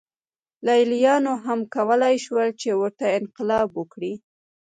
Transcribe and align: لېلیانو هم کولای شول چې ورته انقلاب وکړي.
لېلیانو 0.65 1.33
هم 1.45 1.59
کولای 1.75 2.15
شول 2.25 2.49
چې 2.61 2.69
ورته 2.81 3.05
انقلاب 3.19 3.67
وکړي. 3.75 4.13